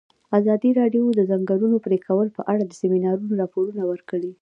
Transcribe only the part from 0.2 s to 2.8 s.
ازادي راډیو د د ځنګلونو پرېکول په اړه د